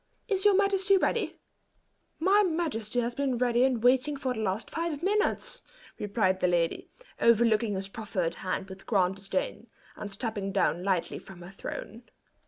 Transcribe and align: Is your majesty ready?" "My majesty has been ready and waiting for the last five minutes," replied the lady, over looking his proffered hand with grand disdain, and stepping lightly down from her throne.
Is 0.27 0.45
your 0.45 0.55
majesty 0.55 0.97
ready?" 0.97 1.37
"My 2.19 2.41
majesty 2.41 3.01
has 3.01 3.13
been 3.13 3.37
ready 3.37 3.63
and 3.63 3.83
waiting 3.83 4.17
for 4.17 4.33
the 4.33 4.39
last 4.39 4.71
five 4.71 5.03
minutes," 5.03 5.61
replied 5.99 6.39
the 6.39 6.47
lady, 6.47 6.89
over 7.19 7.45
looking 7.45 7.75
his 7.75 7.87
proffered 7.87 8.33
hand 8.41 8.67
with 8.67 8.87
grand 8.87 9.17
disdain, 9.17 9.67
and 9.95 10.11
stepping 10.11 10.51
lightly 10.53 11.19
down 11.19 11.25
from 11.27 11.41
her 11.43 11.49
throne. 11.51 12.01